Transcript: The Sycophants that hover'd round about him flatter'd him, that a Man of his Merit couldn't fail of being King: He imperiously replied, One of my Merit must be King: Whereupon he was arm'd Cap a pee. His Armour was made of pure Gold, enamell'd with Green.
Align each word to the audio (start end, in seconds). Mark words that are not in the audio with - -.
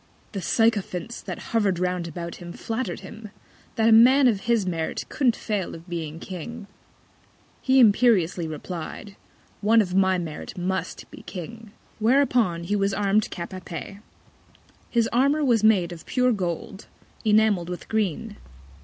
The 0.31 0.41
Sycophants 0.41 1.21
that 1.21 1.53
hover'd 1.53 1.77
round 1.77 2.07
about 2.07 2.37
him 2.37 2.53
flatter'd 2.53 3.01
him, 3.01 3.29
that 3.75 3.87
a 3.89 3.91
Man 3.91 4.27
of 4.27 4.39
his 4.49 4.65
Merit 4.65 5.05
couldn't 5.09 5.35
fail 5.35 5.75
of 5.75 5.87
being 5.87 6.19
King: 6.19 6.65
He 7.61 7.79
imperiously 7.79 8.47
replied, 8.47 9.15
One 9.61 9.79
of 9.79 9.93
my 9.93 10.17
Merit 10.17 10.57
must 10.57 11.05
be 11.11 11.21
King: 11.21 11.71
Whereupon 11.99 12.63
he 12.63 12.75
was 12.75 12.95
arm'd 12.95 13.29
Cap 13.29 13.53
a 13.53 13.61
pee. 13.61 13.99
His 14.89 15.07
Armour 15.13 15.45
was 15.45 15.63
made 15.63 15.91
of 15.91 16.07
pure 16.07 16.31
Gold, 16.31 16.87
enamell'd 17.23 17.69
with 17.69 17.87
Green. 17.87 18.37